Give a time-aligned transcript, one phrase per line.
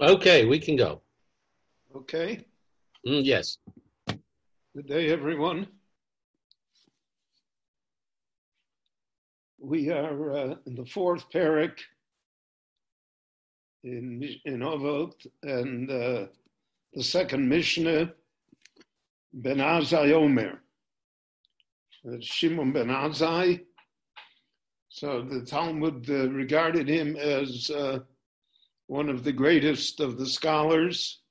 [0.00, 1.02] Okay, we can go.
[1.94, 2.46] Okay.
[3.06, 3.58] Mm, yes.
[4.06, 5.66] Good day, everyone.
[9.58, 11.78] We are uh, in the fourth parak
[13.84, 16.26] in in Ovot, and uh,
[16.94, 18.12] the second Mishnah,
[19.34, 20.62] Ben Azai Omer.
[22.02, 23.60] That's Shimon Ben Azai.
[24.88, 28.00] So the Talmud uh, regarded him as uh,
[28.92, 31.22] one of the greatest of the scholars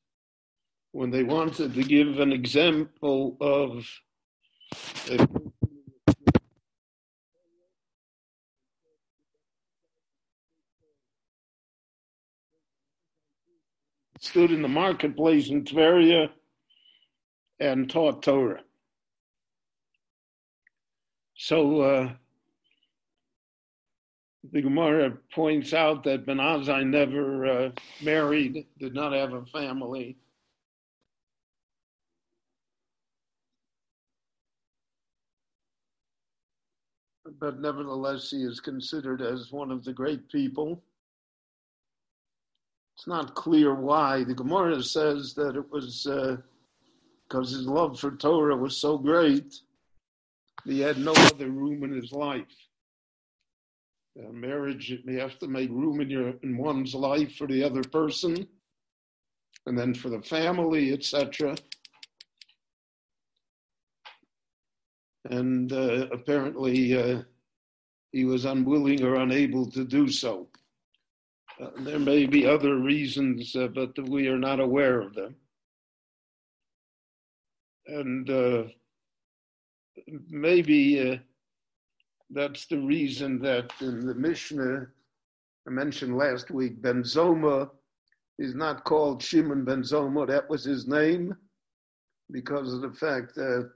[0.93, 3.87] when they wanted to give an example of
[5.11, 5.27] a
[14.19, 16.29] stood in the marketplace in Tveria
[17.59, 18.63] and taught Torah.
[21.35, 22.13] So uh,
[24.49, 27.69] the Gemara points out that Ben Azai never uh,
[28.01, 30.17] married, did not have a family.
[37.39, 40.81] But nevertheless, he is considered as one of the great people.
[42.97, 44.23] It's not clear why.
[44.23, 49.55] The Gemara says that it was because uh, his love for Torah was so great,
[50.65, 52.70] he had no other room in his life.
[54.19, 57.63] Uh, marriage, you may have to make room in your in one's life for the
[57.63, 58.45] other person,
[59.65, 61.55] and then for the family, etc.
[65.29, 67.21] And uh, apparently, uh,
[68.11, 70.49] he was unwilling or unable to do so.
[71.61, 75.35] Uh, there may be other reasons, uh, but we are not aware of them.
[77.87, 78.63] And uh,
[80.29, 81.21] maybe
[82.33, 84.87] that's the reason that in the Mishnah
[85.67, 87.69] I mentioned last week, Ben Zoma
[88.39, 90.27] is not called Shimon Ben Zoma.
[90.27, 91.35] That was his name
[92.31, 93.69] because of the fact that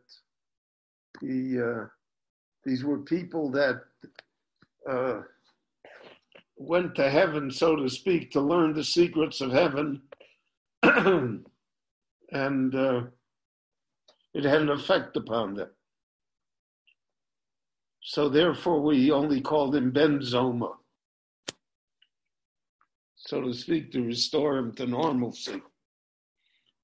[1.21, 1.85] he, uh,
[2.63, 3.81] these were people that
[4.89, 5.21] uh,
[6.57, 10.01] went to heaven, so to speak, to learn the secrets of heaven.
[10.83, 13.01] and uh,
[14.33, 15.69] it had an effect upon them.
[18.07, 20.75] So therefore, we only called him Ben Zoma,
[23.15, 25.59] so to speak, to restore him to normalcy.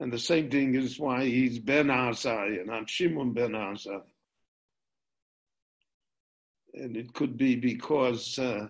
[0.00, 4.02] And the same thing is why he's Ben Azai and not Shimon Ben Azai.
[6.74, 8.66] And it could be because uh,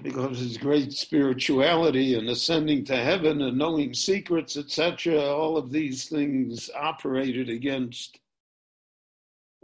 [0.00, 6.08] because his great spirituality and ascending to heaven and knowing secrets, etc., all of these
[6.08, 8.18] things operated against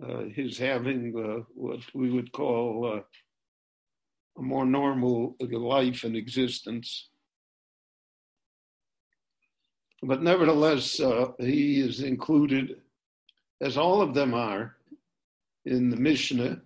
[0.03, 3.01] uh, his having uh, what we would call uh,
[4.39, 7.09] a more normal life and existence.
[10.03, 12.77] But nevertheless, uh, he is included,
[13.61, 14.77] as all of them are,
[15.65, 16.61] in the Mishnah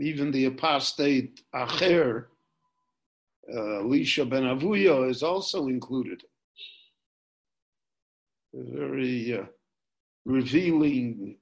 [0.00, 2.26] even the apostate Acher,
[3.52, 6.22] uh, ben Avuya, is also included.
[8.54, 9.44] A very uh,
[10.24, 11.36] revealing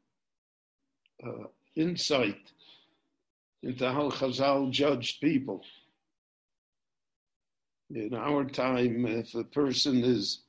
[1.25, 1.45] uh,
[1.75, 2.53] insight
[3.63, 5.63] into how Chazal judged people.
[7.91, 10.41] In our time, if a person is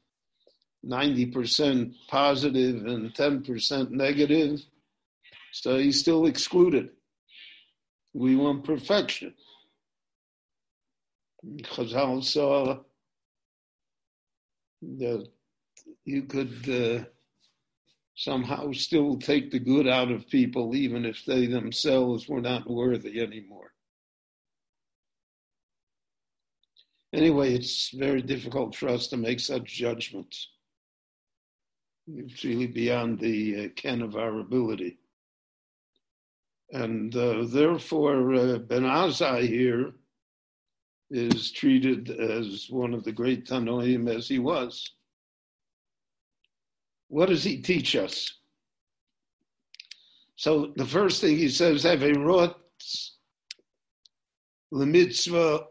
[0.86, 4.62] 90% positive and 10% negative,
[5.52, 6.90] so he's still excluded.
[8.14, 9.34] We want perfection.
[11.46, 12.80] Chazal saw
[14.82, 15.28] that
[16.06, 17.06] you could uh,
[18.18, 23.22] somehow still take the good out of people, even if they themselves were not worthy
[23.22, 23.72] anymore.
[27.14, 30.50] Anyway, it's very difficult for us to make such judgments.
[32.08, 34.98] It's really beyond the uh, ken of our ability.
[36.72, 39.94] And uh, therefore, uh, Ben Azai here
[41.12, 44.92] is treated as one of the great Tanoim as he was.
[47.10, 48.34] What does he teach us?
[50.36, 53.12] So the first thing he says, Hevei rotz
[54.72, 55.66] mitzvah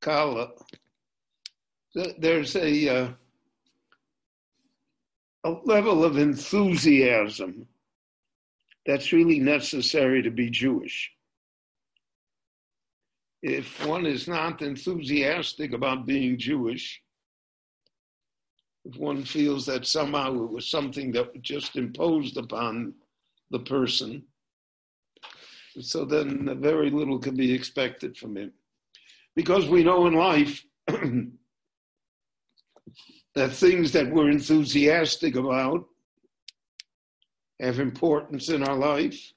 [0.00, 0.50] kala.
[2.18, 3.08] There's a, uh,
[5.44, 7.66] a level of enthusiasm
[8.84, 11.10] that's really necessary to be Jewish.
[13.42, 17.00] If one is not enthusiastic about being Jewish,
[18.86, 22.94] if one feels that somehow it was something that was just imposed upon
[23.50, 24.22] the person,
[25.80, 28.52] so then very little can be expected from him.
[29.34, 30.64] Because we know in life
[33.34, 35.84] that things that we're enthusiastic about
[37.60, 39.32] have importance in our life.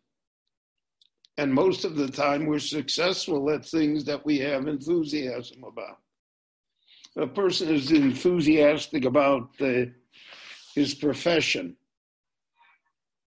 [1.37, 5.97] And most of the time, we're successful at things that we have enthusiasm about.
[7.19, 9.91] A person is enthusiastic about the,
[10.73, 11.75] his profession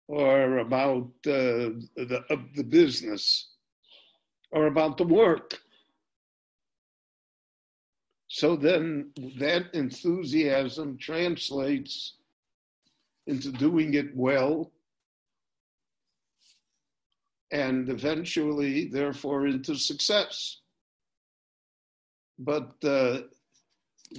[0.06, 3.48] or about uh, the, uh, the business
[4.52, 5.58] or about the work.
[8.28, 12.18] So then that enthusiasm translates
[13.26, 14.70] into doing it well
[17.50, 20.58] and eventually, therefore, into success.
[22.38, 23.22] But uh,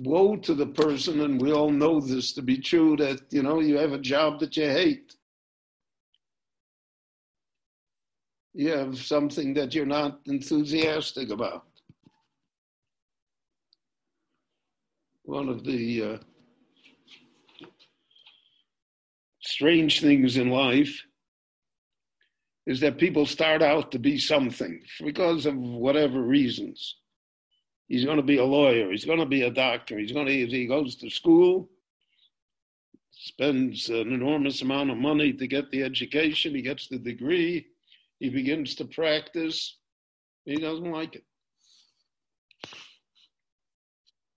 [0.01, 3.59] woe to the person, and we all know this to be true, that you know
[3.59, 5.15] you have a job that you hate.
[8.53, 11.65] You have something that you're not enthusiastic about.
[15.23, 16.17] One of the uh,
[19.41, 21.03] strange things in life
[22.65, 26.97] is that people start out to be something because of whatever reasons.
[27.93, 28.89] He's going to be a lawyer.
[28.89, 29.99] He's going to be a doctor.
[29.99, 31.69] He's going to, he goes to school,
[33.11, 36.55] spends an enormous amount of money to get the education.
[36.55, 37.67] He gets the degree.
[38.19, 39.77] He begins to practice.
[40.43, 41.23] He doesn't like it.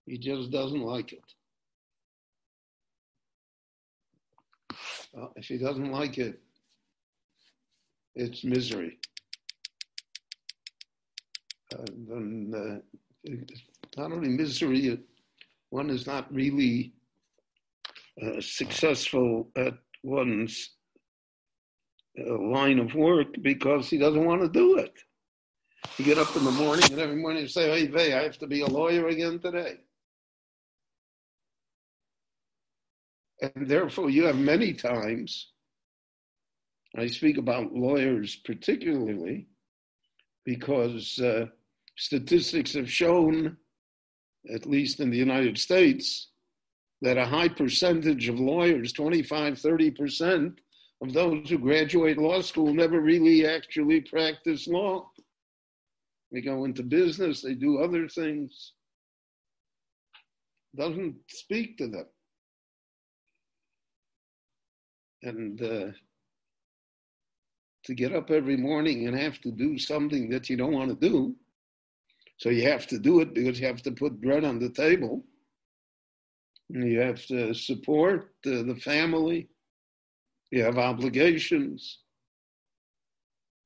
[0.05, 1.23] He just doesn't like it.
[5.13, 6.39] Well, if he doesn't like it,
[8.13, 8.99] it's misery.
[11.73, 12.97] Uh, then, uh,
[13.97, 14.99] not only misery,
[15.69, 16.93] one is not really
[18.21, 20.71] uh, successful at one's
[22.19, 24.93] uh, line of work because he doesn't want to do it.
[25.97, 28.37] You get up in the morning and every morning you say, hey, Vay, I have
[28.39, 29.75] to be a lawyer again today.
[33.41, 35.51] And therefore, you have many times
[36.97, 39.47] I speak about lawyers particularly
[40.45, 41.45] because uh,
[41.97, 43.57] statistics have shown,
[44.53, 46.29] at least in the United States,
[47.01, 50.55] that a high percentage of lawyers, 25, 30%
[51.01, 55.09] of those who graduate law school, never really actually practice law.
[56.31, 58.73] They go into business, they do other things.
[60.75, 62.05] Doesn't speak to them.
[65.23, 65.91] And uh,
[67.85, 71.09] to get up every morning and have to do something that you don't want to
[71.09, 71.35] do.
[72.37, 75.23] So you have to do it because you have to put bread on the table.
[76.69, 79.49] You have to support uh, the family.
[80.51, 81.99] You have obligations.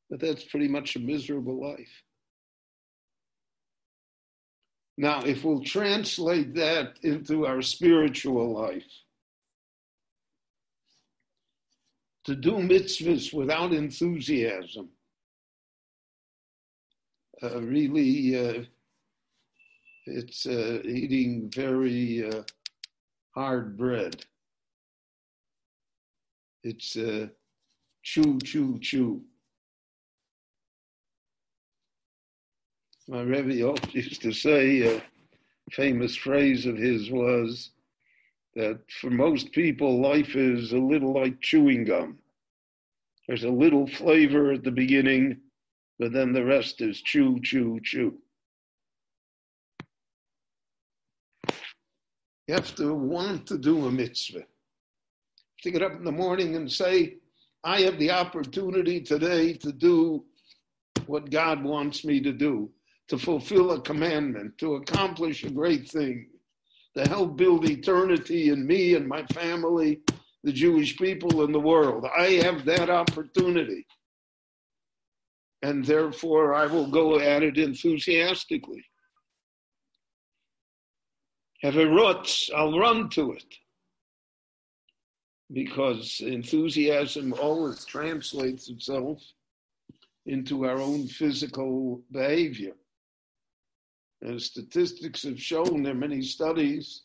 [0.09, 2.03] But that's pretty much a miserable life.
[4.97, 8.91] Now, if we'll translate that into our spiritual life,
[12.25, 14.89] to do mitzvahs without enthusiasm
[17.43, 18.63] uh, really uh,
[20.05, 22.43] it's uh, eating very uh,
[23.35, 24.23] hard bread
[26.63, 27.27] it's uh,
[28.03, 29.21] chew chew chew
[33.07, 33.53] my Rebbe
[33.91, 35.01] used to say a
[35.71, 37.71] famous phrase of his was
[38.55, 42.19] that for most people, life is a little like chewing gum.
[43.27, 45.39] There's a little flavor at the beginning,
[46.01, 48.17] but then the rest is chew, chew, chew.
[52.47, 54.45] You have to want to do a mitzvah.
[55.61, 57.17] To get up in the morning and say,
[57.63, 60.25] I have the opportunity today to do
[61.05, 62.71] what God wants me to do,
[63.09, 66.25] to fulfill a commandment, to accomplish a great thing
[66.97, 70.01] to help build eternity in me and my family,
[70.43, 72.05] the Jewish people, and the world.
[72.17, 73.85] I have that opportunity.
[75.63, 78.83] And therefore, I will go at it enthusiastically.
[81.61, 83.53] Have a rut, I'll run to it.
[85.53, 89.21] Because enthusiasm always translates itself
[90.25, 92.73] into our own physical behavior.
[94.21, 97.03] And statistics have shown, there are many studies,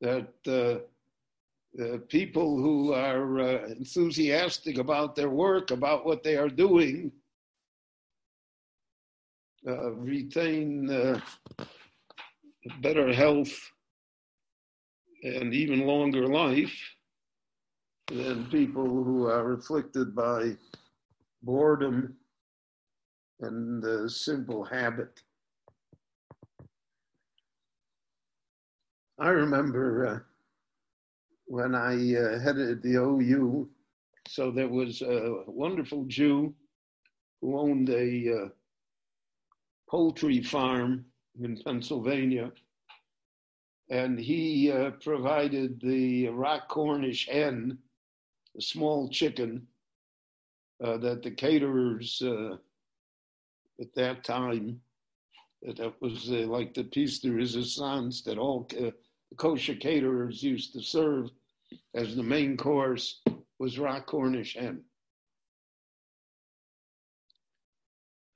[0.00, 6.48] that uh, uh, people who are uh, enthusiastic about their work, about what they are
[6.48, 7.12] doing,
[9.66, 11.20] uh, retain uh,
[12.80, 13.52] better health
[15.22, 16.76] and even longer life
[18.08, 20.56] than people who are afflicted by
[21.42, 22.16] boredom
[23.40, 25.22] and uh, simple habit.
[29.18, 30.18] I remember uh,
[31.46, 33.68] when I uh, headed the OU,
[34.26, 36.54] so there was a wonderful Jew
[37.40, 38.48] who owned a uh,
[39.92, 41.04] poultry farm
[41.38, 42.50] in Pennsylvania,
[43.90, 47.76] and he uh, provided the rock Cornish hen,
[48.56, 49.66] a small chicken
[50.82, 52.56] uh, that the caterers uh,
[53.78, 54.80] at that time
[55.62, 58.90] that was uh, like the piece de resistance that all uh,
[59.36, 61.28] kosher caterers used to serve
[61.94, 63.20] as the main course
[63.58, 64.82] was rock Cornish hen.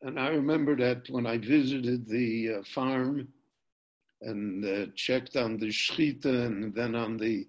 [0.02, 3.28] And I remember that when I visited the uh, farm
[4.22, 7.46] and uh, checked on the shchita and then on the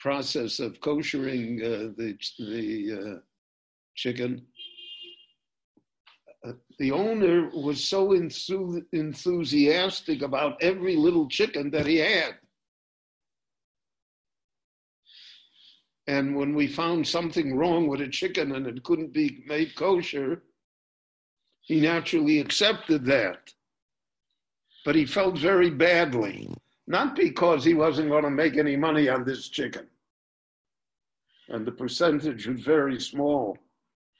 [0.00, 3.18] process of koshering uh, the, the uh,
[3.94, 4.46] chicken,
[6.78, 12.34] the owner was so enthus- enthusiastic about every little chicken that he had.
[16.08, 20.42] And when we found something wrong with a chicken and it couldn't be made kosher,
[21.62, 23.52] he naturally accepted that.
[24.84, 26.52] But he felt very badly,
[26.86, 29.86] not because he wasn't going to make any money on this chicken.
[31.48, 33.56] And the percentage was very small,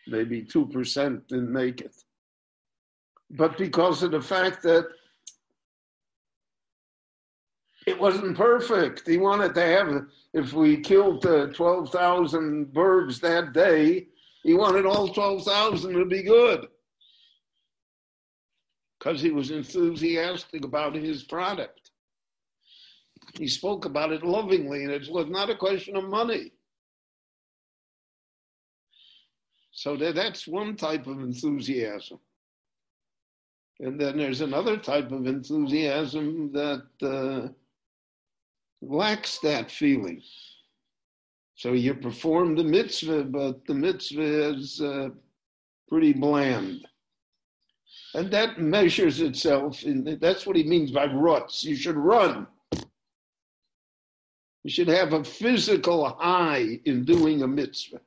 [0.06, 1.94] maybe 2% didn't make it
[3.32, 4.86] but because of the fact that
[7.86, 9.08] it wasn't perfect.
[9.08, 14.06] He wanted to have, if we killed uh, 12,000 birds that day,
[14.44, 16.68] he wanted all 12,000 to be good
[19.02, 21.90] because he was enthusiastic about his product.
[23.34, 26.52] He spoke about it lovingly, and it was not a question of money.
[29.72, 32.20] So that's one type of enthusiasm.
[33.80, 37.48] And then there's another type of enthusiasm that uh,
[38.80, 40.22] lacks that feeling.
[41.56, 45.08] So you perform the mitzvah, but the mitzvah is uh,
[45.88, 46.86] pretty bland.
[48.14, 51.64] And that measures itself, in, that's what he means by ruts.
[51.64, 52.46] You should run.
[54.64, 58.00] You should have a physical high in doing a mitzvah.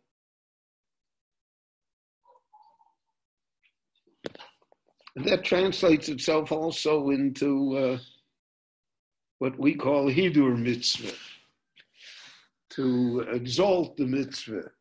[5.16, 7.98] that translates itself also into uh,
[9.40, 11.14] what we call Hidur mitzvah,
[12.72, 14.72] to exalt the mitzvah.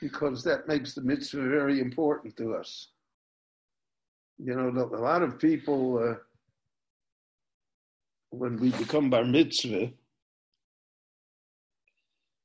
[0.00, 2.88] Because that makes the mitzvah very important to us.
[4.38, 6.14] You know, a lot of people, uh,
[8.30, 9.90] when we become bar mitzvah,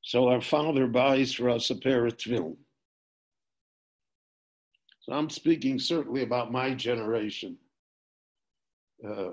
[0.01, 2.57] so our father buys for us a pair of tefillin.
[5.01, 7.57] So I'm speaking certainly about my generation.
[9.03, 9.31] Uh,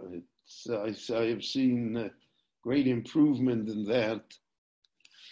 [0.71, 2.09] I, I, have seen uh,
[2.63, 4.23] great improvement in that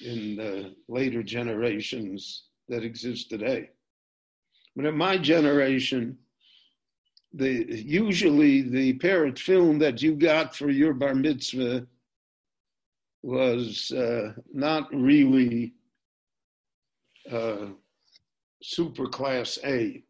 [0.00, 3.70] in uh, later generations that exist today.
[4.76, 6.18] But in my generation,
[7.32, 11.86] the usually the pair of tefillin that you got for your bar mitzvah
[13.22, 15.74] was uh, not really
[17.30, 17.66] uh,
[18.62, 20.02] super class A.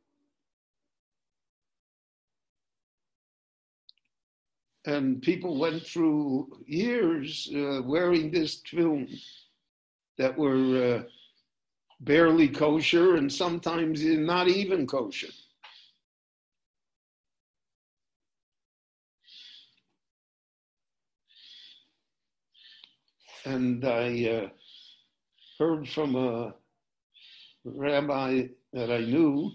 [4.89, 9.07] and people went through years uh, wearing this tefillin
[10.17, 11.03] that were uh,
[12.01, 15.33] barely kosher and sometimes not even kosher.
[23.45, 24.49] And I uh,
[25.59, 26.55] heard from a
[27.65, 29.53] rabbi that I knew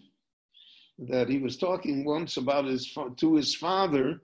[0.98, 4.22] that he was talking once about his to his father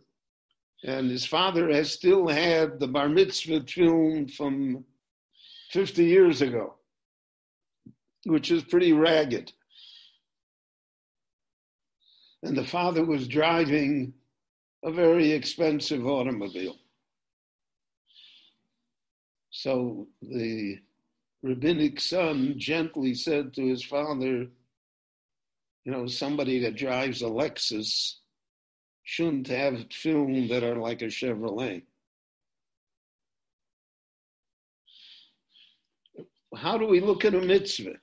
[0.84, 4.86] and his father has still had the bar mitzvah tefillin from
[5.72, 6.76] 50 years ago,
[8.30, 9.52] which is pretty ragged.
[12.44, 14.14] And the father was driving
[14.84, 16.78] a very expensive automobile.
[19.52, 20.78] So the
[21.44, 24.48] rabbinic son gently said to his father,
[25.84, 28.16] You know, somebody that drives a Lexus
[29.04, 31.82] shouldn't have tefillin that are like a Chevrolet.
[36.56, 37.96] How do we look at a mitzvah?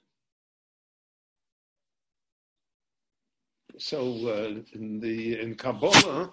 [3.78, 6.32] So uh, in the in Kabbalah,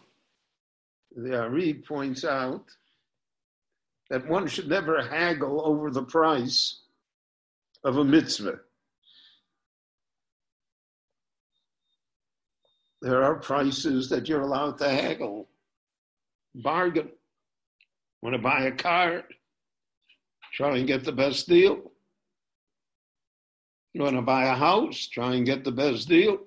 [1.15, 2.65] the Ari points out
[4.09, 6.81] that one should never haggle over the price
[7.83, 8.59] of a mitzvah.
[13.03, 15.49] there are prices that you're allowed to haggle.
[16.55, 17.09] bargain.
[18.21, 19.25] Want to buy a car?
[20.53, 21.91] Try and get the best deal.
[23.91, 25.07] You want to buy a house?
[25.07, 26.39] Try and get the best deal.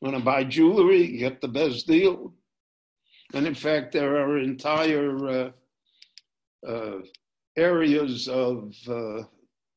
[0.00, 1.18] Want to buy jewelry?
[1.18, 2.32] Get the best deal.
[3.34, 5.50] And in fact, there are entire uh,
[6.66, 6.98] uh,
[7.56, 9.22] areas of uh,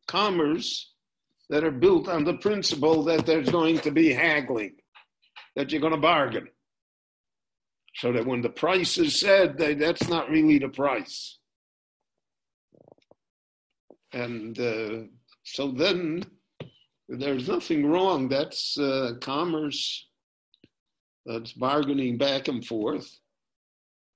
[0.08, 0.94] commerce
[1.50, 4.76] that are built on the principle that there's going to be haggling,
[5.56, 6.48] that you're going to bargain.
[7.96, 11.38] So that when the price is said, they, that's not really the price.
[14.14, 15.08] And uh,
[15.44, 16.24] so then
[17.08, 18.30] there's nothing wrong.
[18.30, 20.08] That's uh, commerce,
[21.26, 23.20] that's bargaining back and forth.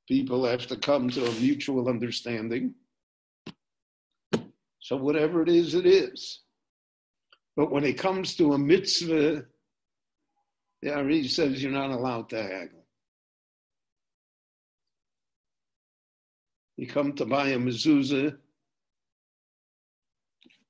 [0.08, 2.74] People have to come to a mutual understanding.
[4.80, 6.42] So whatever it is, it is.
[7.56, 9.46] But when it comes to a mitzvah,
[10.82, 12.86] the Ari says you're not allowed to haggle.
[16.78, 18.38] You come to buy a mezuzah,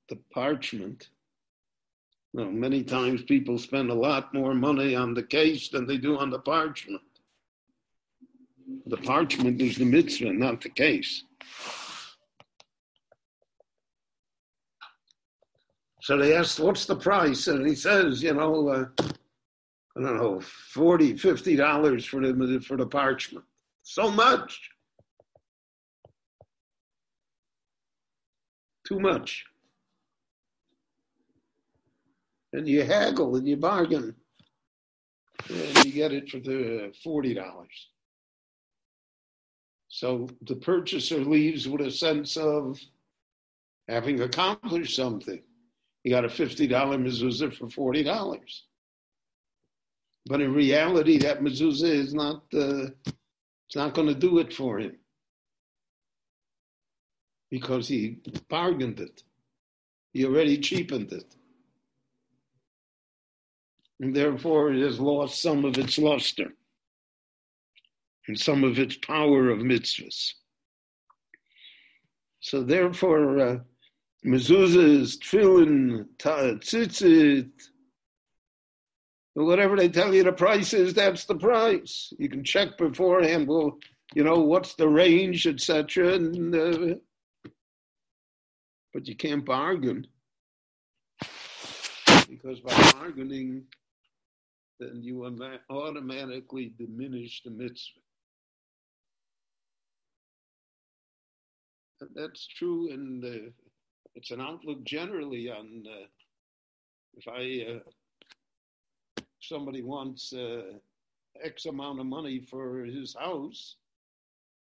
[0.08, 1.10] the parchment.
[2.32, 6.18] Well, many times people spend a lot more money on the case than they do
[6.18, 7.02] on the parchment.
[8.86, 11.24] The parchment is the mitzvah, not the case.
[16.02, 17.48] So they asked, what's the price?
[17.48, 22.86] And he says, you know, uh, I don't know, 40 $50 for the, for the
[22.86, 23.44] parchment.
[23.82, 24.70] So much.
[28.86, 29.44] Too much.
[32.52, 34.14] And you haggle and you bargain.
[35.48, 37.66] And you get it for the $40.
[39.88, 42.78] So the purchaser leaves with a sense of
[43.88, 45.42] having accomplished something.
[46.04, 48.62] He got a $50 mezuzah for $40.
[50.26, 54.78] But in reality, that mezuzah is not, uh, it's not going to do it for
[54.78, 54.96] him
[57.50, 59.22] because he bargained it.
[60.12, 61.34] He already cheapened it.
[64.00, 66.52] And therefore, it has lost some of its luster
[68.28, 70.34] and some of its power of mitzvahs.
[72.40, 73.58] So therefore, uh,
[74.24, 77.50] mezuzahs, tefillin, tzitzit,
[79.34, 82.12] whatever they tell you the price is, that's the price.
[82.18, 83.48] You can check beforehand.
[83.48, 83.78] Well,
[84.14, 86.14] you know what's the range, etc.
[86.14, 86.94] And uh,
[88.94, 90.06] but you can't bargain
[92.28, 93.64] because by bargaining,
[94.78, 95.24] then you
[95.70, 98.00] automatically diminish the mitzvah.
[102.00, 102.88] And that's true
[103.20, 103.52] the
[104.14, 106.06] it's an outlook generally on uh,
[107.16, 110.62] if I uh, somebody wants uh,
[111.42, 113.76] X amount of money for his house,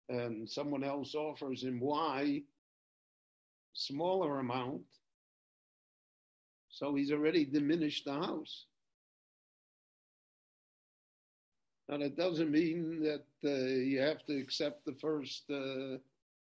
[0.09, 2.43] and someone else offers him Y,
[3.73, 4.83] smaller amount,
[6.69, 8.67] so he's already diminished the house.
[11.89, 15.99] Now that doesn't mean that uh, you have to accept the first uh,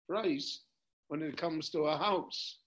[0.07, 0.61] price
[1.09, 2.59] when it comes to a house.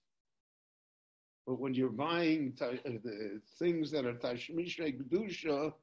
[1.47, 5.73] But when you're buying uh, the things that are Tashmishei Kedusha,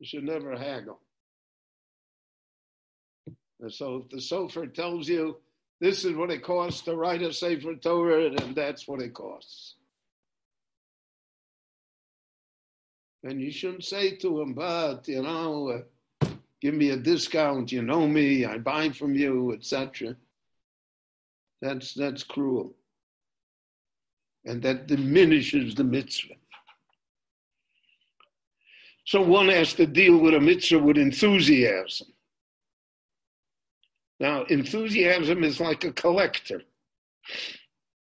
[0.00, 1.00] you should never haggle.
[3.60, 5.38] And so if the Sofer tells you
[5.80, 9.74] this is what it costs to write a Sefer Torah, then that's what it costs.
[13.24, 15.84] And you shouldn't say to him, but, you know,
[16.22, 16.28] uh,
[16.60, 20.16] give me a discount, you know me, I buy from you, etc.
[21.60, 22.74] That's, that's cruel
[24.48, 26.34] and that diminishes the mitzvah.
[29.04, 32.08] So one has to deal with a mitzvah with enthusiasm.
[34.20, 36.62] Now, enthusiasm is like a collector.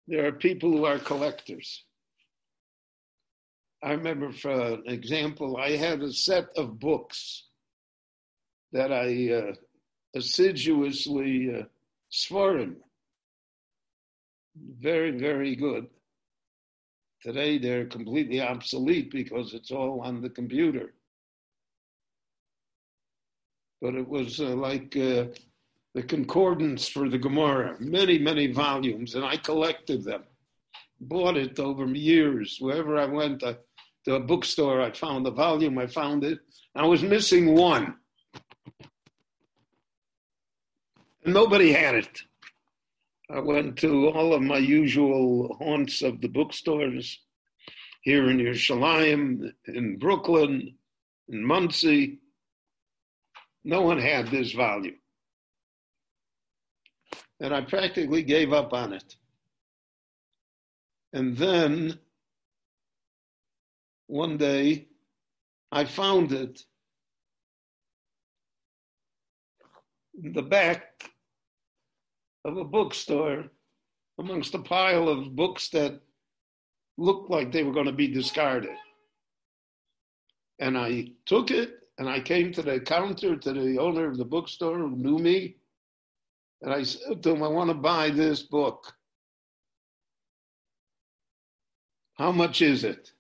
[0.08, 1.84] There are people who are collectors.
[3.82, 7.44] I remember, for example, I had a set of books
[8.74, 9.54] that I uh,
[10.16, 11.64] assiduously uh,
[12.12, 12.76] Svarim.
[14.80, 15.88] Very, very good.
[17.22, 20.94] Today they're completely obsolete because it's all on the computer.
[23.82, 25.26] But it was uh, like uh,
[25.94, 30.24] the concordance for the Gemara, many, many volumes, and I collected them.
[31.00, 32.58] Bought it over years.
[32.60, 33.54] Wherever I went uh,
[34.06, 36.40] to a bookstore, I found the volume, I found it.
[36.76, 37.96] I was missing one.
[41.24, 42.22] And nobody had it.
[43.30, 47.20] I went to all of my usual haunts of the bookstores
[48.02, 50.76] here in Yerushalayim, in Brooklyn,
[51.28, 52.20] in Monsey.
[53.64, 54.96] No one had this volume.
[57.40, 59.16] And I practically gave up on it.
[61.14, 62.00] And then
[64.10, 64.88] one day
[65.72, 66.64] I found it
[70.24, 71.12] in the back
[72.44, 73.46] of a bookstore
[74.18, 76.02] amongst a pile of books that
[76.98, 78.76] looked like they were going to be discarded.
[80.58, 84.26] And I took it and I came to the counter to the owner of the
[84.26, 85.58] bookstore who knew me.
[86.64, 88.92] And I said to him, I want to buy this book.
[92.16, 93.12] How much is it?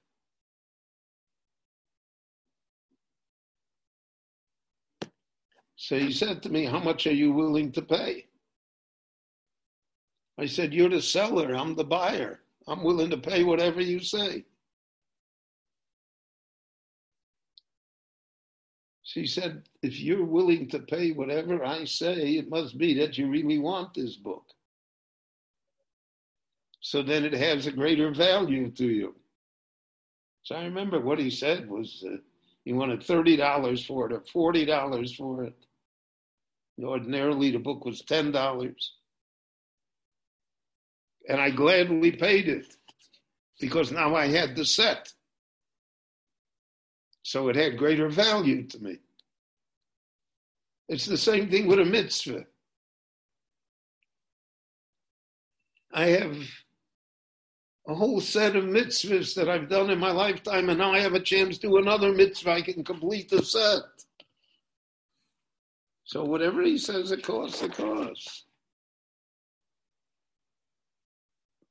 [5.81, 8.25] So he said to me, How much are you willing to pay?
[10.37, 12.41] I said, You're the seller, I'm the buyer.
[12.67, 14.43] I'm willing to pay whatever you say.
[19.03, 23.29] She said, If you're willing to pay whatever I say, it must be that you
[23.29, 24.47] really want this book.
[26.81, 29.15] So then it has a greater value to you.
[30.43, 32.17] So I remember what he said was uh,
[32.65, 35.55] he wanted $30 for it or $40 for it.
[36.83, 38.73] Ordinarily, the book was $10.
[41.27, 42.75] And I gladly paid it
[43.59, 45.11] because now I had the set.
[47.23, 48.97] So it had greater value to me.
[50.87, 52.45] It's the same thing with a mitzvah.
[55.91, 56.35] I have
[57.87, 61.13] a whole set of mitzvahs that I've done in my lifetime, and now I have
[61.13, 62.51] a chance to do another mitzvah.
[62.51, 63.83] I can complete the set.
[66.09, 68.45] So whatever he says it costs, it costs.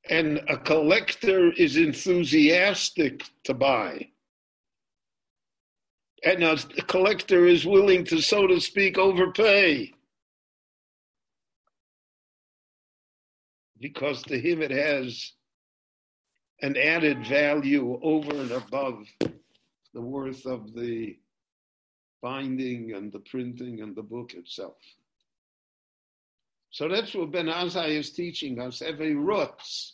[0.08, 4.10] And a collector is enthusiastic to buy.
[6.24, 9.92] And a collector is willing to, so to speak, overpay.
[13.80, 15.32] Because to him it has
[16.62, 19.04] an added value over and above
[19.92, 21.16] the worth of the
[22.22, 24.76] binding and the printing and the book itself.
[26.70, 29.92] So that's what Ben Azai is teaching us Hevei rotz.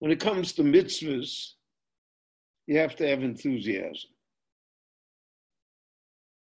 [0.00, 1.52] When it comes to mitzvahs,
[2.66, 4.10] you have to have enthusiasm.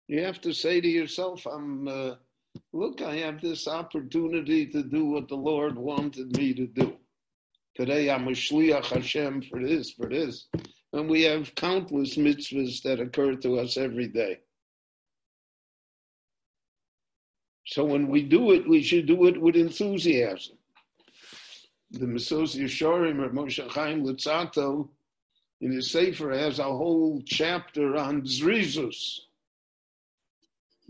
[0.07, 2.14] You have to say to yourself, I'm, uh,
[2.73, 6.97] look, I have this opportunity to do what the Lord wanted me to do.
[7.75, 10.47] Today I'm a shliach Hashem for this, for this.
[10.94, 14.38] And we have countless mitzvahs that occur to us every day.
[17.66, 20.57] So when we do it, we should do it with enthusiasm.
[21.90, 24.88] The Mesilas Yesharim of Moshe Chaim Luzzatto
[25.61, 29.18] in his Sefer has a whole chapter on Zrizus.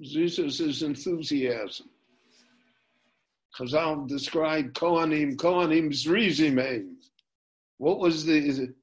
[0.03, 1.89] Zrizus is enthusiasm.
[3.59, 6.95] Chazal described Kohanim, Kohanim Zrizim.
[7.79, 8.75] What was the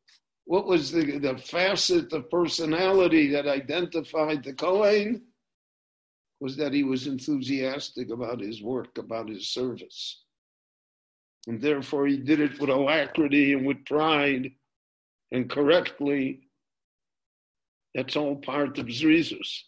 [0.45, 5.23] what was the, the facet of personality that identified the Kohen?
[6.39, 10.23] Was that he was enthusiastic about his work, about his service.
[11.47, 14.51] And therefore he did it with alacrity and with pride
[15.31, 16.47] and correctly.
[17.93, 19.61] That's all part of Zrizus.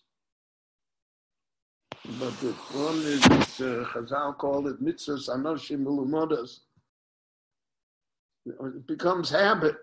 [2.19, 3.23] But the one is,
[3.61, 6.59] uh, Chazal called it mitzvahs anoshim ulumodas.
[8.45, 9.77] It becomes habit.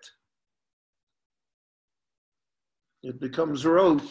[3.03, 4.03] It becomes rote.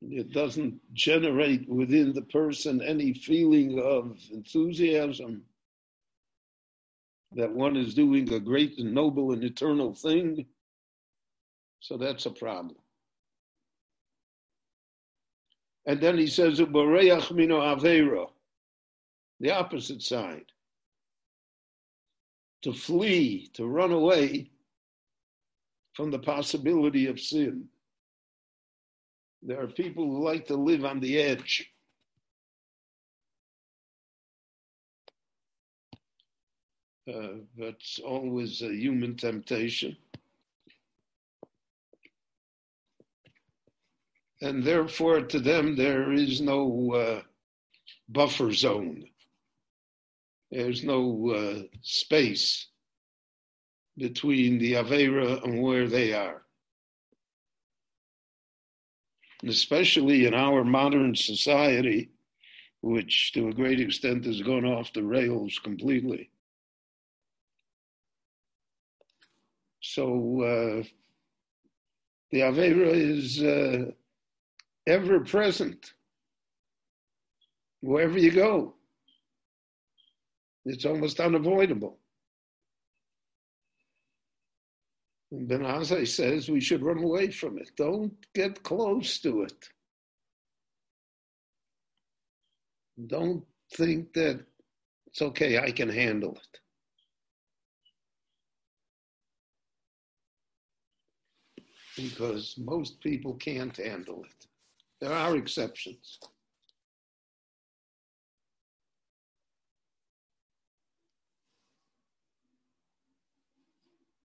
[0.00, 5.44] It doesn't generate within the person any feeling of enthusiasm
[7.34, 10.46] that one is doing a great and noble and eternal thing.
[11.80, 12.76] So that's a problem.
[15.86, 16.66] And then he says, the
[19.50, 20.44] opposite side.
[22.62, 24.50] To flee, to run away
[25.94, 27.68] from the possibility of sin.
[29.42, 31.68] There are people who like to live on the edge.
[37.12, 39.96] Uh, that's always a human temptation.
[44.40, 47.22] And therefore, to them, there is no uh,
[48.08, 49.04] buffer zone.
[50.50, 52.68] There's no uh, space
[53.96, 56.42] between the Avera and where they are.
[59.42, 62.10] And especially in our modern society,
[62.80, 66.30] which to a great extent has gone off the rails completely.
[69.80, 70.82] So uh,
[72.30, 73.90] the Avera is uh,
[74.86, 75.92] ever present
[77.80, 78.74] wherever you go.
[80.64, 81.98] It's almost unavoidable.
[85.32, 87.70] And Ben Azai says we should run away from it.
[87.74, 89.68] Don't get close to it.
[93.06, 93.42] Don't
[93.74, 94.44] think that
[95.06, 96.60] it's okay, I can handle it.
[101.96, 104.46] Because most people can't handle it.
[105.00, 106.18] There are exceptions.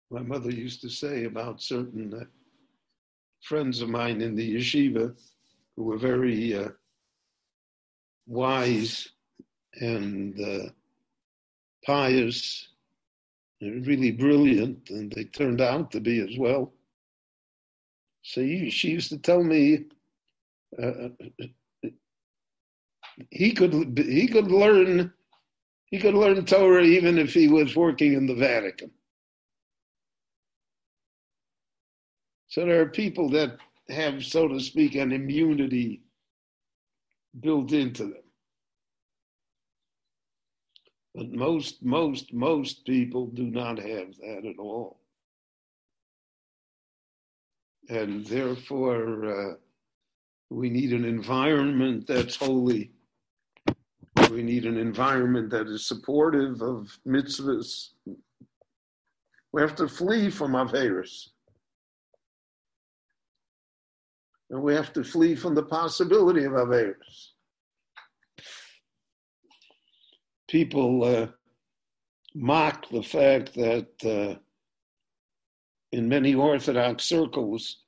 [0.09, 2.25] My mother used to say about certain uh,
[3.41, 5.15] friends of mine in the yeshiva
[5.75, 6.69] who were very uh,
[8.27, 9.09] wise
[9.81, 10.69] and uh,
[11.85, 12.69] pious
[13.61, 16.73] and really brilliant, and they turned out to be as well.
[18.23, 19.85] So she used to tell me
[20.81, 21.09] uh,
[23.29, 25.13] he could he could learn
[25.85, 28.91] he could learn Torah even if he was working in the Vatican.
[32.55, 33.57] So there are people that
[33.89, 36.03] have, so to speak, an immunity
[37.41, 38.23] built into them.
[41.13, 45.01] But most, most, most people do not have that at all.
[47.89, 49.53] And therefore, uh,
[50.49, 52.93] we need an environment that's holy.
[54.31, 57.89] We need an environment that is supportive of mitzvahs.
[59.51, 61.31] We have to flee from Averis.
[64.49, 67.29] And we have to flee from the possibility of Averis.
[70.47, 71.27] People uh,
[72.35, 74.39] mock the fact that uh,
[75.91, 77.83] in many Orthodox circles,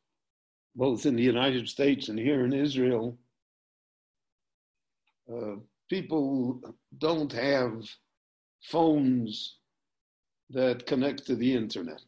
[0.76, 3.17] both in the United States and here in Israel,
[5.32, 5.56] uh,
[5.89, 6.62] people
[6.98, 7.84] don't have
[8.63, 9.58] phones
[10.50, 12.02] that connect to the internet.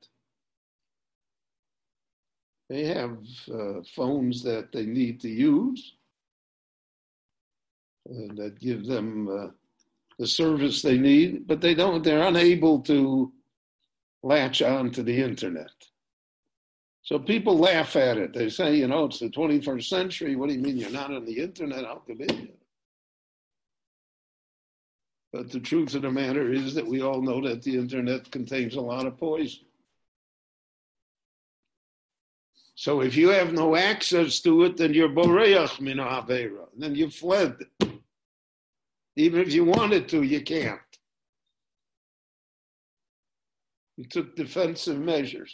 [2.70, 3.18] They have
[3.52, 5.96] uh, phones that they need to use
[8.10, 9.48] uh, that give them uh,
[10.20, 12.04] the service they need, but they don't.
[12.04, 13.32] They're unable to
[14.22, 15.72] latch on to the internet.
[17.02, 18.34] So people laugh at it.
[18.34, 20.36] They say, you know, it's the 21st century.
[20.36, 21.86] What do you mean you're not on the internet?
[21.86, 22.56] How could it?
[25.32, 28.76] But the truth of the matter is that we all know that the internet contains
[28.76, 29.62] a lot of poison.
[32.80, 36.68] So if you have no access to it, then you're boreach min avera.
[36.78, 37.58] Then you fled.
[39.18, 40.80] Even if you wanted to, you can't.
[43.98, 45.54] You took defensive measures.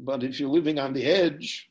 [0.00, 1.70] But if you're living on the edge,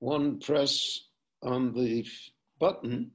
[0.00, 1.00] one press
[1.42, 2.06] on the
[2.60, 3.10] button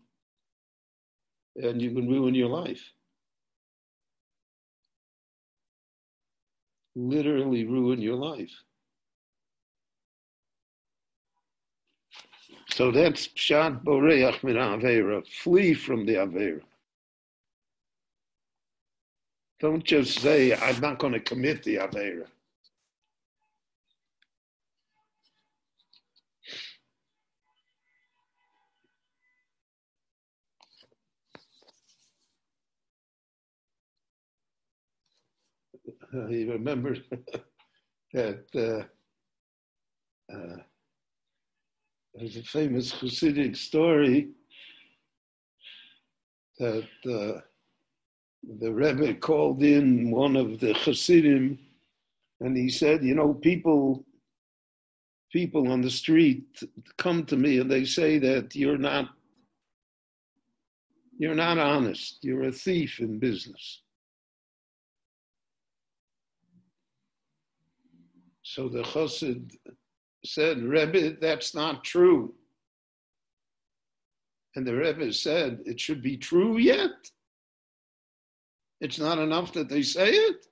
[1.56, 2.82] and you can ruin your life.
[6.98, 8.52] Literally ruin your life.
[12.72, 15.26] So that's Pshat Boreach min Avera.
[15.28, 16.62] Flee from the Avera.
[19.60, 22.26] Don't just say, I'm not going to commit the Avera.
[36.30, 37.04] he remembered
[38.14, 40.58] that uh, uh,
[42.16, 44.30] there's a famous Hasidic story
[46.60, 47.42] that uh,
[48.60, 51.60] the Rebbe called in one of the Hasidim
[52.40, 54.06] and he said, you know, people
[55.32, 56.46] people on the street
[56.98, 59.10] come to me and they say that you're not
[61.20, 63.82] you're not honest, you're a thief in business.
[68.50, 69.52] So the chassid
[70.24, 72.34] said, Rebbe, that's not true.
[74.56, 77.12] And the Rebbe said, it should be true yet.
[78.80, 80.46] It's not enough that they say it.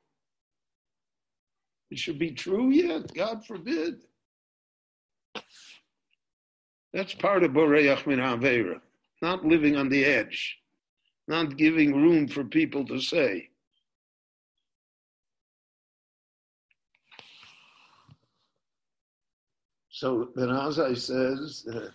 [1.90, 4.04] It should be true yet, God forbid.
[6.92, 8.82] That's part of Boreach min Avera,
[9.22, 10.58] not living on the edge,
[11.30, 13.52] not giving room for people to say.
[19.96, 21.88] So Ben Azai says, uh,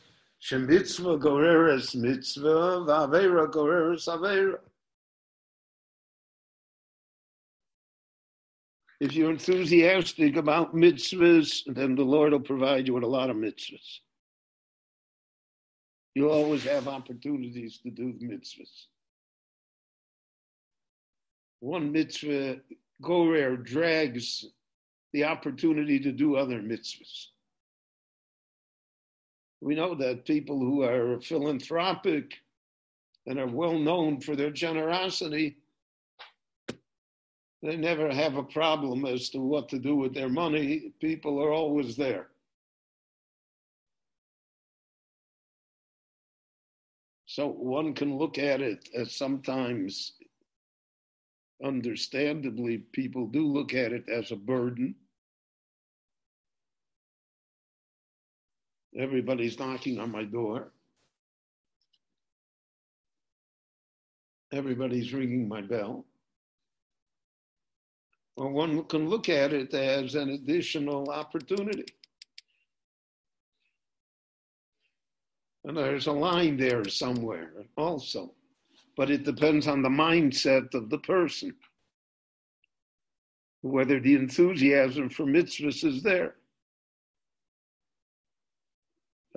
[0.43, 4.59] Shemitzvah goreres mitzvah, v'avera goreres avera.
[9.01, 13.37] If you're enthusiastic about mitzvahs, then the Lord will provide you with a lot of
[13.37, 13.99] mitzvahs.
[16.15, 18.87] You always have opportunities to do the mitzvahs.
[21.59, 22.61] One mitzvah,
[23.03, 24.47] Gorer, drags
[25.13, 27.27] the opportunity to do other mitzvahs.
[29.61, 32.35] We know that people who are philanthropic
[33.27, 35.57] and are well known for their generosity,
[37.63, 40.93] they never have a problem as to what to do with their money.
[40.99, 42.29] People are always there.
[47.27, 50.15] So one can look at it as sometimes,
[51.63, 54.95] understandably, people do look at it as a burden.
[58.97, 60.73] Everybody's knocking on my door.
[64.53, 66.05] Everybody's ringing my bell.
[68.37, 71.85] Or one can look at it as an additional opportunity.
[75.65, 78.35] And there's a line there somewhere also.
[78.97, 81.55] But it depends on the mindset of the person,
[83.61, 86.37] whether the enthusiasm for mitzvahs is there.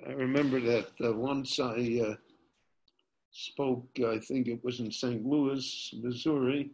[0.08, 2.16] I remember that uh, once I uh,
[3.32, 5.26] spoke, I think it was in St.
[5.26, 6.72] Louis, Missouri,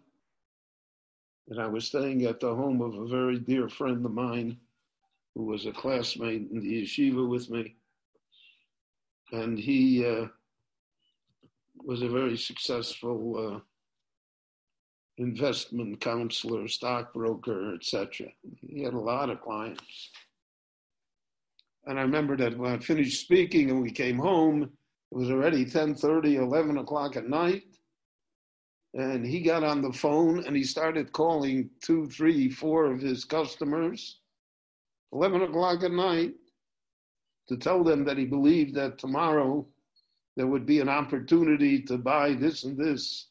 [1.50, 4.58] and I was staying at the home of a very dear friend of mine
[5.36, 7.76] who was a classmate in the yeshiva with me.
[9.32, 10.28] And he uh,
[11.84, 13.60] was a very successful uh,
[15.18, 18.28] investment counselor, stockbroker, etc.
[18.62, 20.10] He had a lot of clients.
[21.86, 25.66] And I remember that when I finished speaking and we came home, it was already
[25.66, 27.64] 10 30, 11 o'clock at night.
[28.94, 33.24] And he got on the phone and he started calling two, three, four of his
[33.24, 34.20] customers,
[35.14, 36.34] 11 o'clock at night,
[37.48, 39.66] to tell them that he believed that tomorrow
[40.36, 43.28] there would be an opportunity to buy this and this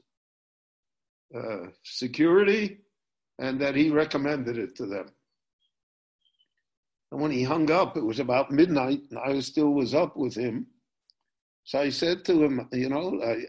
[1.34, 2.78] uh, security
[3.38, 5.06] and that he recommended it to them.
[7.10, 10.34] And when he hung up, it was about midnight, and I still was up with
[10.34, 10.66] him.
[11.64, 13.44] So I said to him, you know, I,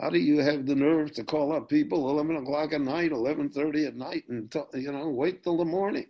[0.00, 3.86] how do you have the nerve to call up people 11 o'clock at night, 11.30
[3.86, 6.06] at night, and, t- you know, wait till the morning?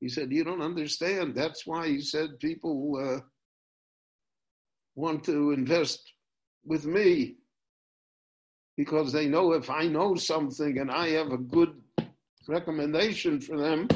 [0.00, 1.34] He said, you don't understand.
[1.34, 3.20] That's why he said people uh,
[4.94, 6.12] want to invest
[6.64, 7.36] with me
[8.76, 11.80] because they know if I know something and I have a good
[12.48, 13.88] recommendation for them,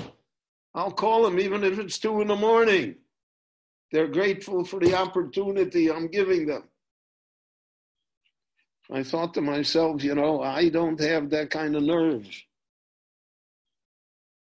[0.74, 2.96] I'll call them even if it's two in the morning.
[3.90, 6.64] They're grateful for the opportunity I'm giving them.
[8.90, 12.26] I thought to myself, you know, I don't have that kind of nerve.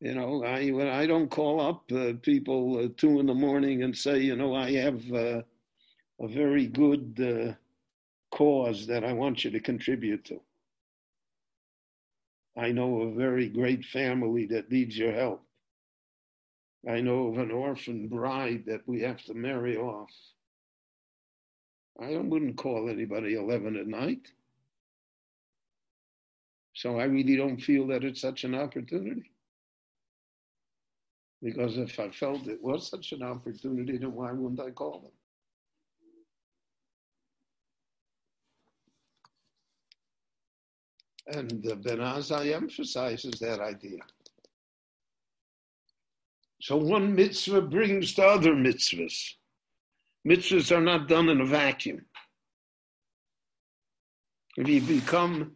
[0.00, 3.82] You know, I when I don't call up uh, people uh, two in the morning
[3.82, 5.42] and say, you know, I have uh,
[6.20, 7.54] a very good uh,
[8.34, 10.40] cause that I want you to contribute to.
[12.56, 15.47] I know a very great family that needs your help.
[16.86, 20.10] I know of an orphan bride that we have to marry off.
[22.00, 24.30] I wouldn't call anybody 11 at night.
[26.74, 29.32] So I really don't feel that it's such an opportunity.
[31.42, 35.12] Because if I felt it was such an opportunity, then why wouldn't I call them?
[41.26, 41.74] And uh,
[42.54, 43.98] emphasizes that idea.
[46.60, 49.34] So one mitzvah brings to other mitzvahs.
[50.26, 52.04] Mitzvahs are not done in a vacuum.
[54.56, 55.52] If you become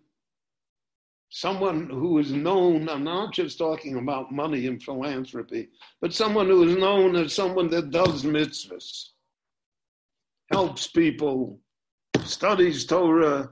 [1.29, 6.63] someone who is known, I'm not just talking about money and philanthropy, but someone who
[6.65, 9.09] is known as someone that does mitzvahs,
[10.53, 11.59] helps people,
[12.25, 13.51] studies Torah,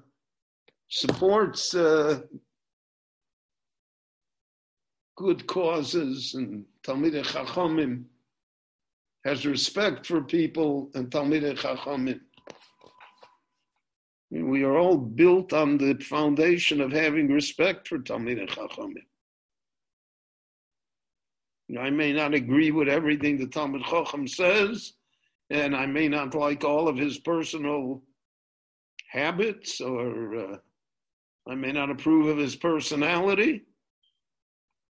[0.89, 2.21] supports uh,
[5.17, 8.05] good causes and Talmidei Chachamim
[9.25, 12.21] has respect for people and Talmidei Chachamim.
[14.31, 19.05] We are all built on the foundation of having respect for Talmidei Chachamim.
[21.79, 24.95] I may not agree with everything the Talmud Chacham says,
[25.51, 28.03] and I may not like all of his personal
[29.09, 30.57] habits, or uh,
[31.49, 33.65] I may not approve of his personality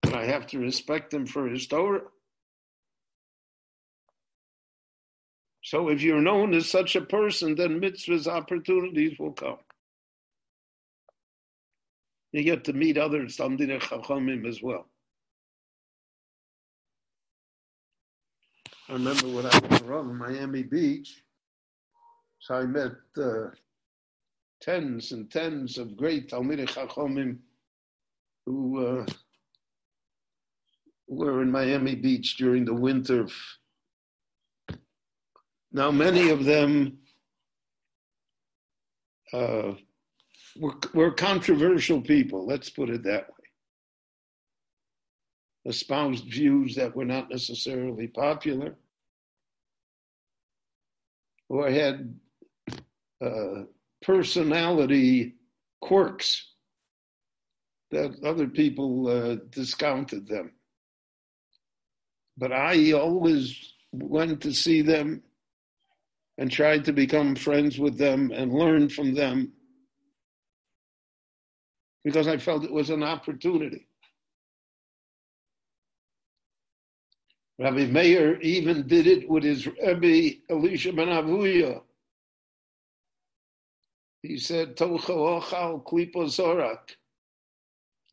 [0.05, 2.03] I have to respect him for his Torah.
[5.63, 9.59] So if you're known as such a person, then mitzvahs opportunities will come.
[12.33, 14.87] You get to meet other Talmidei Chachamim as well.
[18.89, 21.23] I remember when I was around Miami Beach,
[22.41, 23.51] so I met uh,
[24.61, 27.39] tens and tens of great Talmidei Chachamim
[28.47, 29.07] who uh,
[31.11, 33.27] were in Miami Beach during the winter.
[35.73, 36.99] Now, many of them
[39.33, 39.73] uh,
[40.57, 43.49] were, were controversial people, let's put it that way.
[45.67, 48.77] Espoused views that were not necessarily popular,
[51.49, 52.15] or had
[53.21, 53.65] uh,
[54.01, 55.35] personality
[55.81, 56.55] quirks
[57.91, 60.53] that other people uh, discounted them.
[62.41, 65.23] But I always went to see them
[66.39, 69.53] and tried to become friends with them and learn from them
[72.03, 73.87] because I felt it was an opportunity.
[77.59, 81.83] Rabbi Meir even did it with his Rebbe Elisha ben Avuya.
[84.23, 86.79] He said, Tocha.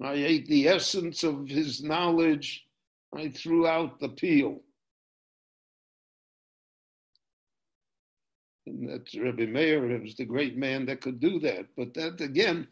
[0.02, 2.67] I ate the essence of his knowledge.
[3.16, 4.62] I threw out the peel.
[8.66, 11.68] And that's Rabbi Meir was the great man that could do that.
[11.78, 12.68] But that again,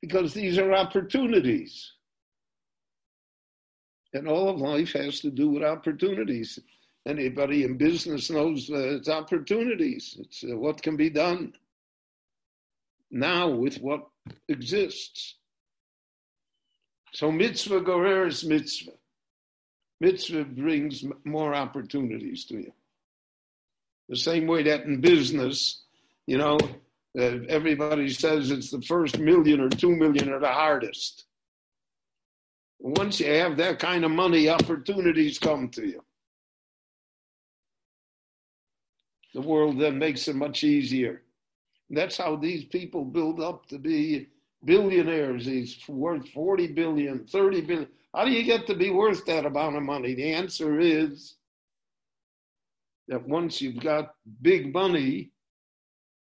[0.00, 1.92] because these are opportunities.
[4.12, 6.58] And all of life has to do with opportunities.
[7.06, 10.16] Anybody in business knows uh, it's opportunities.
[10.20, 11.52] It's uh, what can be done
[13.10, 14.06] now with what
[14.48, 15.36] exists.
[17.12, 18.99] So mitzvah goreres mitzvah.
[20.00, 22.72] Mitzvah brings more opportunities to you.
[24.08, 25.82] The same way that in business,
[26.26, 26.58] you know,
[27.18, 31.24] uh, everybody says it's the first million or two million are the hardest.
[32.78, 36.02] Once you have that kind of money, opportunities come to you.
[39.34, 41.22] The world then makes it much easier.
[41.90, 44.28] That's how these people build up to be
[44.64, 45.44] billionaires.
[45.44, 47.88] He's worth 40 billion, 30 billion.
[48.14, 50.14] How do you get to be worth that amount of money?
[50.14, 51.36] The answer is
[53.08, 55.30] that once you've got big money,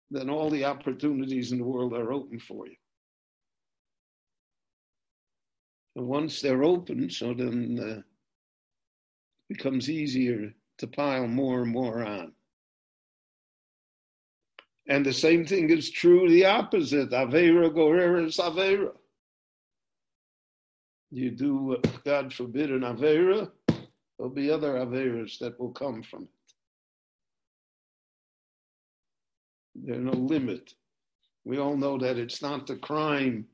[0.10, 2.76] then all the opportunities in the world are open for you.
[5.96, 8.04] And once they're open, so then uh, it
[9.50, 12.32] becomes easier to pile more and more on.
[14.88, 17.12] And the same thing is true the opposite.
[17.12, 18.92] Avera goreres Avera.
[21.16, 23.52] You do, God forbid, an Avera,
[24.18, 26.30] there'll be other Averas that will come from it.
[29.76, 30.74] There's no limit.
[31.46, 33.46] We all know that it's not the crime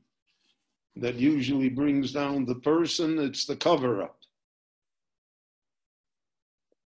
[0.96, 4.16] that usually brings down the person, it's the cover up.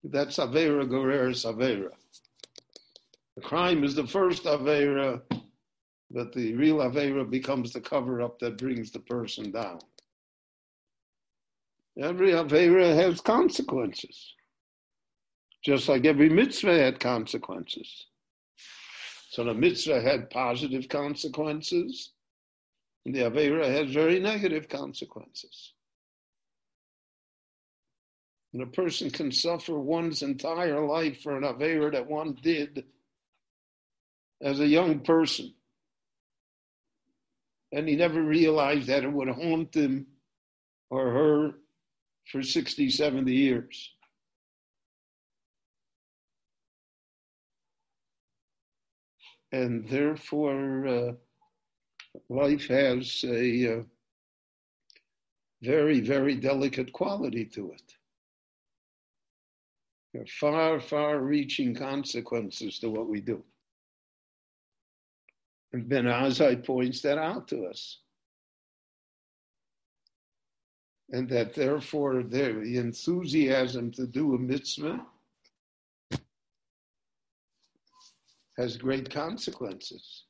[0.02, 1.92] That's Avera goreres Avera.
[3.36, 5.22] The crime is the first Avera,
[6.10, 9.78] but the real Avera becomes the cover up that brings the person down.
[11.96, 14.34] Every Avera has consequences,
[15.64, 18.06] just like every mitzvah had consequences.
[19.30, 22.10] So the mitzvah had positive consequences,
[23.06, 25.72] and the Avera has very negative consequences.
[28.52, 32.84] And a person can suffer one's entire life for an Avera that one did
[34.40, 35.52] as a young person.
[37.72, 40.06] And he never realized that it would haunt him
[40.90, 41.54] or her
[42.30, 43.90] for 60, 70 years.
[49.52, 51.12] And therefore, uh,
[52.28, 53.82] life has a uh,
[55.62, 57.94] very, very delicate quality to it.
[60.12, 63.42] There are far, far reaching consequences to what we do.
[65.72, 67.98] And Ben Azai points that out to us.
[71.10, 75.04] And that therefore the enthusiasm to do a mitzvah
[78.56, 80.24] has great consequences.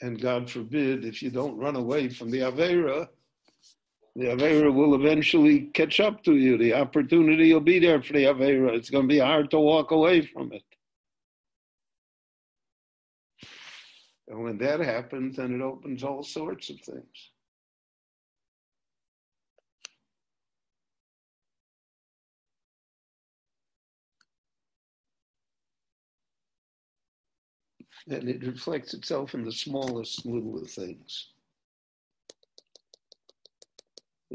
[0.00, 3.08] And God forbid, if you don't run away from the Avera,
[4.16, 6.58] the Avera will eventually catch up to you.
[6.58, 8.74] The opportunity will be there for the Avera.
[8.74, 10.64] It's going to be hard to walk away from it.
[14.28, 17.30] And when that happens, then it opens all sorts of things.
[28.08, 31.28] And it reflects itself in the smallest little things.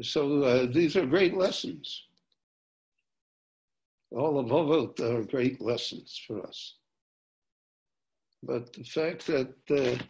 [0.01, 2.03] So uh, these are great lessons.
[4.11, 6.75] All of Avot are great lessons for us.
[8.43, 10.01] But the fact that uh,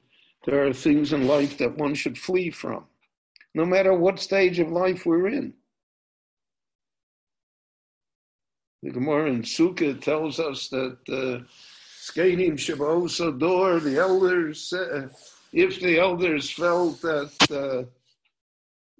[0.46, 2.86] there are things in life that one should flee from,
[3.56, 5.54] no matter what stage of life we're in.
[8.84, 11.44] The Gemara in Sukkah tells us that uh,
[12.08, 15.10] Skanim Shabbos door, the elders, uh,
[15.52, 17.84] if the elders felt that uh,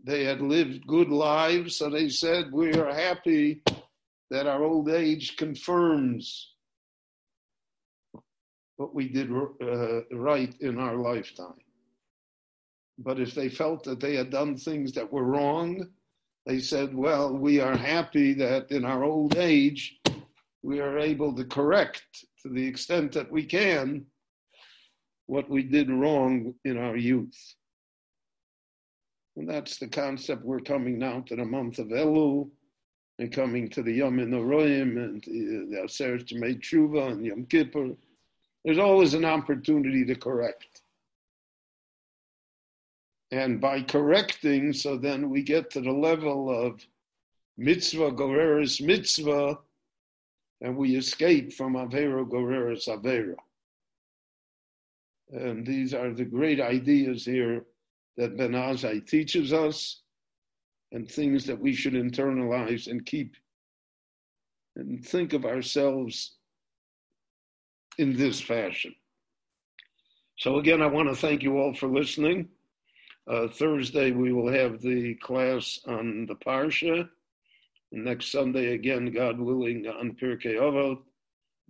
[0.04, 3.62] they had lived good lives, so they said, We are happy
[4.30, 6.54] that our old age confirms
[8.76, 11.62] what we did uh, right in our lifetime.
[13.00, 15.88] But if they felt that they had done things that were wrong,
[16.46, 20.00] they said, well, we are happy that in our old age,
[20.62, 24.06] we are able to correct to the extent that we can
[25.28, 27.38] what we did wrong in our youth.
[29.36, 32.50] And that's the concept we're coming now to the month of Elul
[33.20, 37.92] and coming to the Yom Noraim and uh, the Aseres Yemei Tshuva and Yom Kippur.
[38.64, 40.82] There's always an opportunity to correct.
[43.32, 46.86] And by correcting, so then we get to the level of
[47.58, 49.58] mitzvah goreres mitzvah,
[50.62, 53.36] and we escape from avera goreres avera.
[55.32, 57.66] And these are the great ideas here
[58.16, 60.02] that Ben Azai teaches us,
[60.92, 63.36] and things that we should internalize and keep
[64.76, 66.36] and think of ourselves
[67.98, 68.96] in this fashion.
[70.38, 72.50] So, again, I want to thank you all for listening.
[73.28, 77.10] Uh, Thursday, we will have the class on the Parsha.
[77.92, 81.00] Next Sunday, again, God willing, on Pirkei Avot.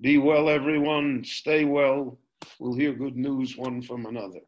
[0.01, 1.23] Be well, everyone.
[1.23, 2.19] Stay well.
[2.59, 4.41] We'll hear good news one from another.